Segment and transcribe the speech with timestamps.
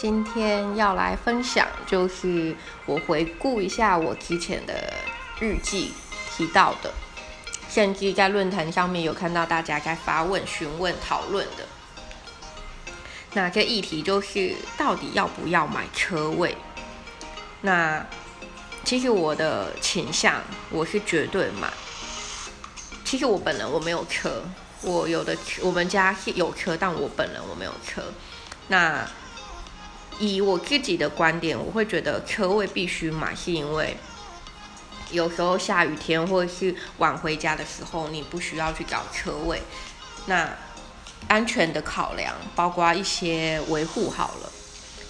[0.00, 2.54] 今天要来分享，就是
[2.86, 4.94] 我回顾一下我之前的
[5.40, 5.92] 日记
[6.30, 6.94] 提到的，
[7.68, 11.66] 甚至在论坛上面有看到大家在发问、询问、讨论的。
[13.32, 16.56] 那这议题就是到底要不要买车位？
[17.62, 18.06] 那
[18.84, 20.40] 其实我的倾向，
[20.70, 21.68] 我是绝对买。
[23.04, 24.44] 其实我本人我没有车，
[24.82, 28.00] 我有的我们家是有车，但我本人我没有车。
[28.68, 29.04] 那
[30.18, 33.96] 以我自己的观点，我会觉得车位必须买，是因为
[35.10, 39.62] 有时候下雨天或者是晚回家的时候，你不需要去找车位。
[40.26, 40.48] 那
[41.28, 44.52] 安全的考量，包括一些维护好了。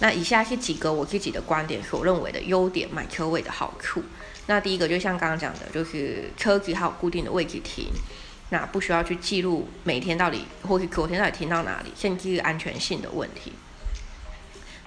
[0.00, 4.02] 那以下是几个我自己的观点所认为的优点，买车位的好处。
[4.46, 7.86] 那第一个就像刚刚讲的，就是车子还有固定的位置停，
[8.50, 13.52] 那不需要去记录每天到底或是昨天到底停到哪里，甚至安全性的问题。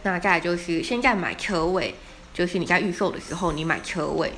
[0.03, 1.95] 那再就是现在买车位，
[2.33, 4.33] 就是你在预售的时候你买车位，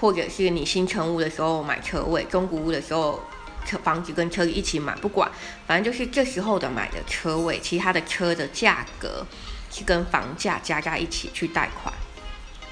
[0.00, 3.22] 或者是你新成屋的时候买车位，中古屋的时候
[3.66, 5.30] 车房子跟车一起买，不管，
[5.66, 9.26] 反正就是这时候的买的车位，其他的车的价格
[9.70, 11.92] 是跟房价加在一起去贷款。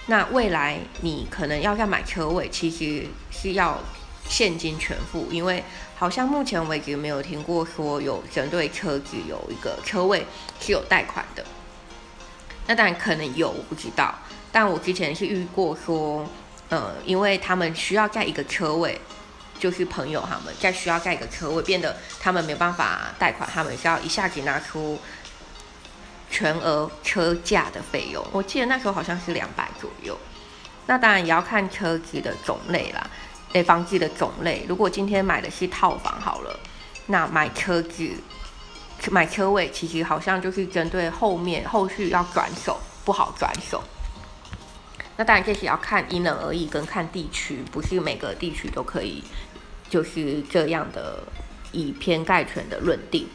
[0.06, 3.80] 那未来你可能要再买车位，其实是要
[4.28, 5.62] 现金全付，因为
[5.96, 10.24] 好像目前为止没有听过说有针对车子有一个车位
[10.60, 11.44] 是有贷款的。
[12.66, 14.14] 那当然可能有，我不知道。
[14.50, 16.26] 但我之前是遇过说，
[16.68, 19.00] 呃，因为他们需要盖一个车位，
[19.58, 24.98] 就是朋友他们在需要盖一个车位，变得他们没有办法贷款，他们需要一下子拿出
[26.30, 28.24] 全额车价的费用。
[28.32, 30.18] 我记得那时候好像是两百左右。
[30.86, 33.10] 那当然也要看车子的种类啦，
[33.52, 34.64] 诶，房子的种类。
[34.68, 36.58] 如果今天买的是套房好了，
[37.06, 38.10] 那买车子。
[39.10, 43.82] 买车位其实好像就是针对后面后续要转手不好转手，
[45.16, 49.22] 那当然这是要看因人而异跟看地区，不是每个地区都可以
[49.88, 51.22] 就是这样的
[51.72, 53.26] 以偏概全的论定，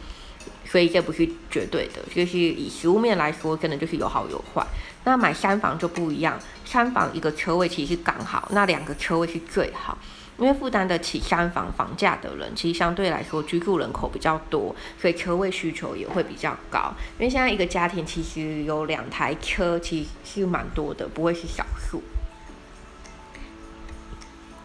[0.65, 4.65] 所以这不是绝对的，就是以实物面来说，真的就是有好有坏。
[5.03, 9.97] 那买三房就不一样，三房一个车位其实刚好，那两个车位是最好。
[10.41, 16.91] 因为负担得起三房房价的人，其实相对来说居住人口比较多，所以车位需求也会比较高。
[17.19, 20.09] 因为现在一个家庭其实有两台车，其实
[20.41, 22.01] 是蛮多的，不会是少数。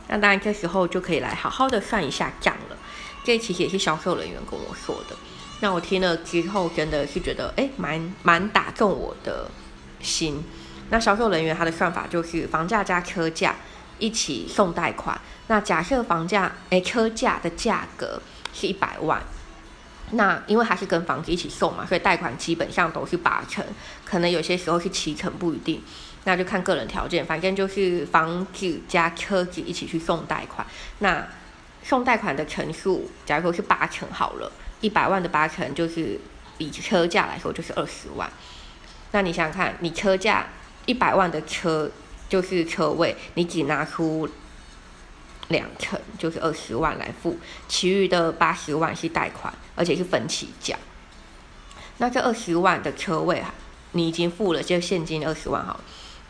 [0.08, 2.76] 那当然这时候就可以来好好的算一下账了。
[3.22, 5.16] 这其实也是销售人员跟我说的。
[5.60, 9.50] 那我听了之后，真的是觉得哎，蛮蛮打中我的
[10.00, 10.42] 心。
[10.88, 13.56] 那销售人员他的算法就是房价加车价
[13.98, 15.20] 一起送贷款。
[15.48, 18.20] 那假设房价，诶，车价的价格
[18.52, 19.22] 是一百万，
[20.10, 23.64] 那因为它是跟房子一起送嘛，所以贷款基本上都是八成，
[24.04, 25.82] 可能有些时候是七成，不一定，
[26.24, 30.66] 那就看个人条件，反正就是房子加车子一起去送贷款。
[30.98, 31.26] 那
[31.82, 36.18] 送贷款的成数，假如说是八成好了，一百万的八成就是
[36.58, 38.28] 以车价来说就是二十万。
[39.12, 40.48] 那你想想看，你车价
[40.84, 41.88] 一百万的车
[42.28, 44.28] 就是车位，你只拿出。
[45.48, 47.38] 两成就是二十万来付，
[47.68, 50.76] 其余的八十万是贷款，而且是分期缴。
[51.98, 53.40] 那这二十万的车位，
[53.92, 55.78] 你已经付了这现金二十万哈，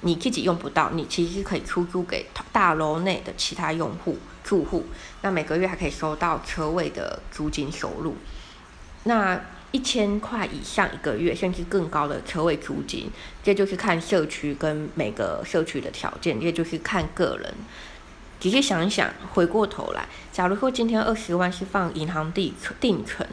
[0.02, 4.84] 你自己用不到，你其实可以出租给大楼内的其他用户住户，
[5.22, 8.16] 那每个月还可以收到车位的租金收入。
[9.06, 9.40] 那
[9.72, 13.10] 一千块以上一个月，甚至更高的车位租金，
[13.42, 17.54] 这就是看社区跟每个社区的条件，也就是看个人。
[18.38, 23.26] 仔细想一想，回过头来，假如说今天二十万是放银行定定存，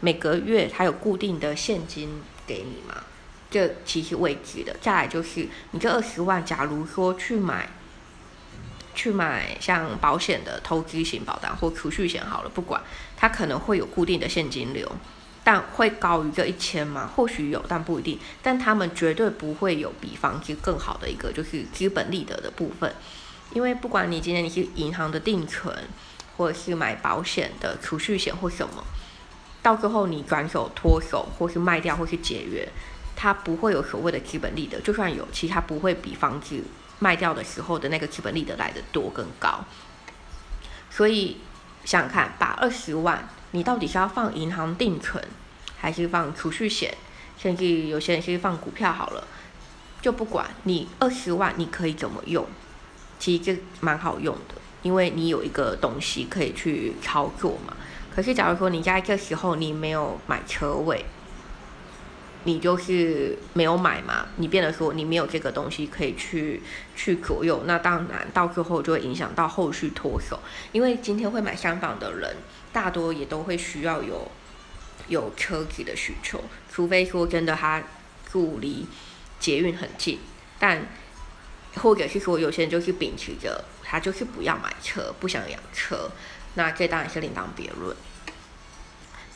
[0.00, 3.02] 每个月它有固定的现金给你吗？
[3.50, 4.76] 这其实未知的。
[4.80, 7.68] 再来就是你这二十万，假如说去买，
[8.94, 12.82] 去买像保险的投资型保单或储蓄险好了，不管
[13.16, 14.90] 它可能会有固定的现金流，
[15.42, 17.10] 但会高于这一千吗？
[17.16, 18.18] 或许有，但不一定。
[18.42, 22.94] 但他们绝对不会有比房子更好的一个就是资本利得的部分。
[23.52, 25.74] 因为不管你今天你是银行的定存，
[26.36, 28.84] 或者是买保险的储蓄险或什么，
[29.62, 32.68] 到最后你转手脱手或是卖掉或是解约，
[33.16, 36.62] 它不会有所谓的资本利得，就算有，其实它不会比房子
[37.00, 39.64] 卖掉的时候的那个资本利得来的多更高。
[40.88, 41.38] 所以
[41.84, 45.22] 想想看，把二十万，你到底是要放银行定存，
[45.76, 46.94] 还是放储蓄险，
[47.36, 49.26] 甚至有些人是放股票好了，
[50.00, 52.46] 就不管你二十万你可以怎么用。
[53.18, 57.76] 其实就蛮好用的，因为你有一个东西可以去操作嘛。
[58.14, 61.04] 可是假如说你在这时候你没有买车位，
[62.44, 66.62] 你就是没有买嘛，你变得说你没有这个东西可以去
[66.96, 70.40] 去左右，那当然到最后就会影响到后续脱手，
[70.72, 72.36] 因为今天会买三房的人，
[72.72, 74.30] 大多也都会需要有
[75.08, 76.42] 有车子的需求，
[76.72, 77.82] 除非说真的他
[78.32, 78.86] 住离
[79.38, 80.18] 捷运很近，
[80.58, 80.86] 但
[81.76, 86.10] 或者是说有些人就是秉持着他就是不要买车，不想养车，
[86.54, 87.94] 那这当然是另当别论。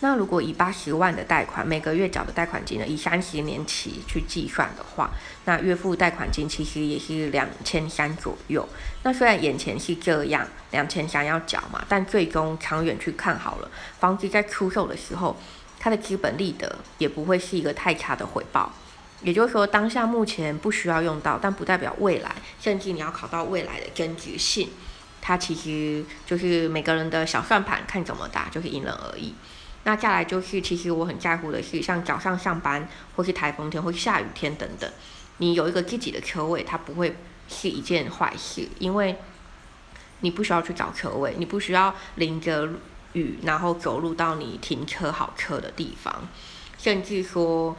[0.04, 5.10] 那如果以八十万的贷款，每个月缴的贷款金呢，以三十年期去计算的话，
[5.46, 8.68] 那月付贷款金其实也是两千三左右。
[9.02, 15.34] 那虽然眼前是这样，两千三要缴嘛，但最终长远去看好了，房子在出售的时候，
[15.80, 18.70] 它的资本利得也不会是一个太差的回报。
[19.22, 22.30] 也就是说，当下目前不需要用到，但不代表未来，
[22.60, 24.68] 甚至你要考到未来的增值性，
[25.22, 29.34] 它其实就是每个人的小算盘看怎么打，就是因人而异。
[29.84, 34.90] 那再来就是，其实我很在乎的是，像早上上班，或是台风天，或是下雨天等等，
[35.36, 37.14] 你有一个自己的车位，它不会
[37.48, 39.16] 是一件坏事，因为
[40.20, 42.68] 你不需要去找车位，你不需要淋着
[43.12, 46.26] 雨，然后走路到你停车好车的地方，
[46.78, 47.76] 甚至说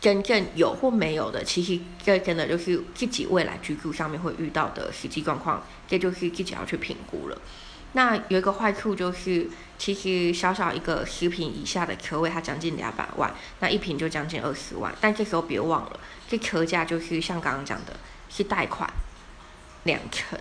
[0.00, 7.36] 真正有或没有的，其实这真的就是自己未来居住上面会遇到的实际状况，这就是自己要去评估了。
[7.94, 14.94] 那有一个坏处就是，其实小小一个十平以下的车位，它将近两百万，那一平就将近二十万。
[15.00, 17.94] 但这时候别忘了，这车价就是像刚刚讲的，
[18.30, 18.90] 是贷款
[19.84, 20.38] 两成，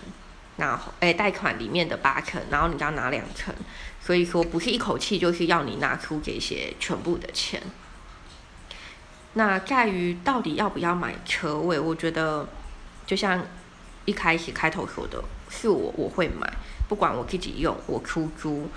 [0.56, 3.54] 然后诶贷款里面的八成，然后你要拿两成，
[4.02, 7.62] 所以说不是一口气就是要你拿出这些全部的钱。
[9.34, 12.48] 那在于到底要不要买车位，我觉得
[13.06, 13.46] 就像
[14.06, 16.52] 一开始开头说的，是我我会买。
[16.88, 18.68] 不管我自己用，我出租，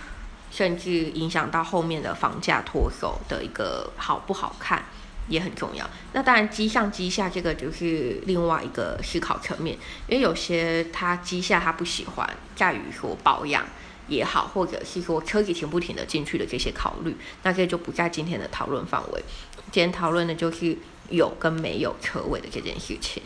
[0.50, 4.85] 甚至影响到后面的房价脱手的一个好不好看，
[5.29, 5.88] 也很重要。
[6.12, 9.76] 那当然，机上机下这个就是另外一个思考层面，
[10.06, 13.65] 因为有些他机下他不喜欢，在于说保养
[14.06, 19.25] 也好，或者是说车子停不停的进去的这些考虑，那这就不在今天的讨论范围。
[19.73, 20.79] 今天讨论的就是
[21.09, 23.23] 有跟没有车位的这件事情。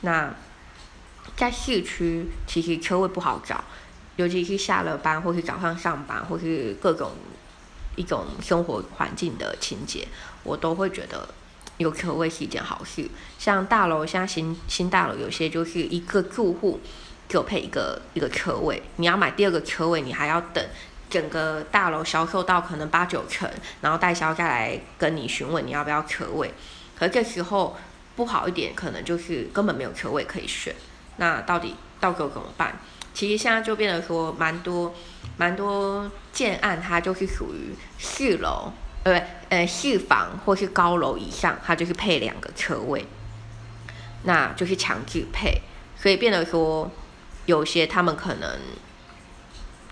[0.00, 0.34] 那
[1.36, 3.64] 在市区，其实车位不好找。
[4.16, 7.12] 尤其是下了班，或是早上上班，或是各种
[7.96, 10.06] 一种生活环境的情节，
[10.42, 11.26] 我都会觉得
[11.78, 13.08] 有车位是一件好事。
[13.38, 16.80] 像大楼，像新新大楼，有些就是一个住户
[17.30, 20.62] 就配一个一个车位，你要买第二个车位，你还要等
[21.08, 23.50] 整个大楼销售到可能八九成，
[23.80, 26.52] 然后代销再来跟你询问你要不要车位。
[26.98, 27.74] 可这时候
[28.16, 30.74] 不好一点，可能就是根本没有车位可以选。
[31.16, 32.78] 那到底到时候怎么办？
[33.12, 34.94] 其实现在就变得说，蛮多
[35.36, 38.72] 蛮多建案，它就是属于四楼，
[39.02, 43.04] 呃，呃，四房或是高楼以上，它就是配两个车位，
[44.22, 45.60] 那就是强制配，
[45.96, 46.90] 所以变得说，
[47.46, 48.58] 有些他们可能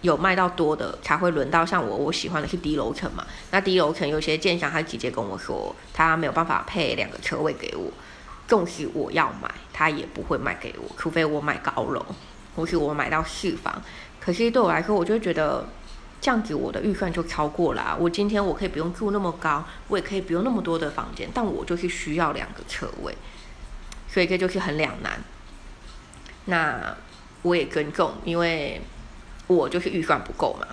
[0.00, 3.26] 有卖到多的，才会轮到像我，我喜欢的是低楼层嘛。
[3.50, 7.90] 那低楼层有些建商他直接跟我说，他没有办法配两个车位给我，
[8.48, 12.04] 纵使我要买，他也不会卖给我，除非我买高楼。
[12.56, 13.80] 或是我买到四房，
[14.20, 15.64] 可是对我来说，我就觉得
[16.20, 17.96] 这样子我的预算就超过了。
[18.00, 23.16] 我今天我可以不用住那么高，我也可以不用那么多的房间，但我就是需要两个车位，
[24.08, 25.22] 所以这就是很两难。
[26.46, 26.96] 那
[27.42, 28.80] 我也尊重，因为
[29.46, 30.66] 我就是预算不够嘛。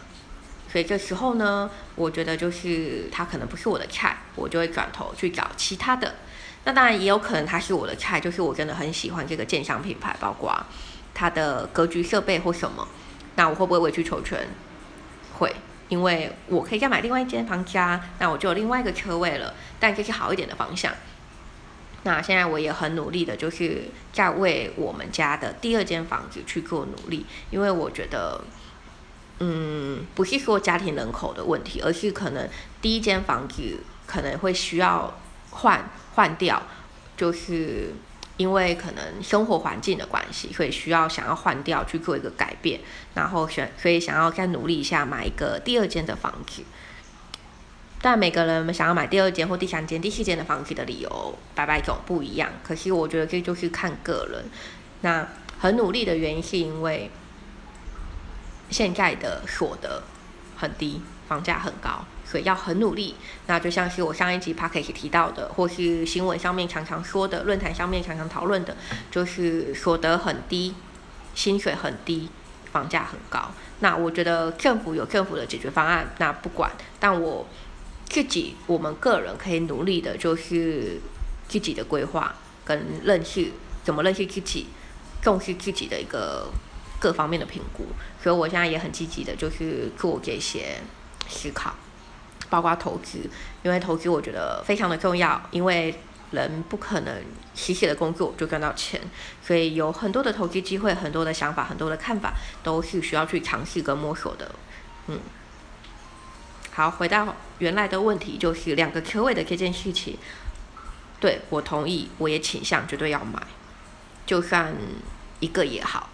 [0.71, 6.15] 所以这时候呢，我觉得就是他可能不是我的菜，我就会转头去找其他的。
[6.65, 10.53] 那当然也有可能它是我的菜，就是我真的很喜欢这个建商品牌，包括。
[11.17, 12.85] 它的格局设备或什么，
[13.35, 14.45] 那我会不会委曲求全？
[15.35, 15.55] 会，
[15.87, 19.53] 因为我可以再买另外一间房家，那我就有另外一个车位了。
[19.79, 20.91] 但这是好一点的方向。
[22.03, 28.43] 那现在我也很努力的，就是在为我们家的第二间房子去做努力，因为我觉得，
[29.39, 32.49] 嗯，不是说家庭人口的问题，而是可能
[32.81, 35.17] 第一间房子可能会需要
[35.55, 36.61] 换换掉，
[37.17, 37.93] 就是。
[38.37, 42.81] 因为可能生活环境的关系，所以需要想要换掉去做一个改变，
[43.13, 46.61] 然后选，所以想要再努力一下买一个第二间的房子。
[48.01, 52.51] 但每个人想要买第二间或第三间、第四间的房子的理由白白总不一样。
[52.61, 54.43] 可是我觉得这就是看个人。
[54.99, 55.25] 那
[55.57, 57.09] 很努力的原因是因为
[58.69, 60.03] 现在的所得
[60.57, 62.03] 很低，房价很高。
[62.25, 63.15] 所以要很努力，
[63.47, 68.75] 那就像是我上一集 p a c k a g e 提到的，或是新闻上面常常说的，论坛上面常常讨论的，
[69.11, 70.73] 就是所得很低，
[71.35, 72.29] 薪水很低，
[72.71, 73.51] 房价很高。
[73.79, 77.45] 那我觉得政府有政府的解决方案，那不管，但我
[78.09, 80.99] 自己我们个人可以努力的，就是
[81.47, 83.51] 自己的规划跟认识，
[83.83, 84.67] 怎么认识自己，
[85.21, 86.47] 重视自己的一个
[86.99, 87.85] 各方面的评估。
[88.23, 90.77] 所以我现在也很积极的，就是做这些
[91.27, 91.75] 思考，
[92.49, 93.29] 包括投资，
[93.63, 95.97] 因为投资我觉得非常的重要，因为
[96.31, 97.23] 人不可能
[97.53, 98.99] 死死的工作就赚到钱，
[99.41, 102.33] 所以有很多的投资机会，很多的想法，很多的看法，
[102.63, 104.51] 都是需要去尝试跟摸索的。
[105.07, 105.19] 嗯，
[106.71, 110.17] 好，回到原来的问题，就是两个车位的这件事情，
[111.19, 113.41] 对我同意，我也倾向绝对要买，
[114.25, 114.75] 就算
[115.39, 116.09] 一个也好，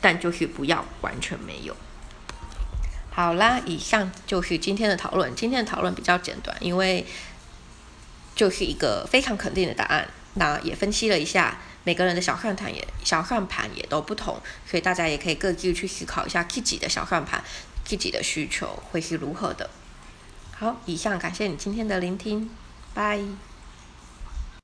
[0.00, 1.74] 但就是不要完全没有。
[3.12, 5.34] 好啦，以上就是今天的讨论。
[5.36, 7.06] 今天的讨论比较简短，因为。
[8.34, 10.08] 就是一个非常肯定的答案。
[10.34, 17.44] 那也分析了一下每个人的小算盘也小算盘也都不同，所以大家也可以各自去思考一下自己的小算盘，
[17.84, 19.68] 自己的需求会是如何的。
[20.56, 22.48] 好，以上感谢你今天的聆听，
[22.94, 23.20] 拜。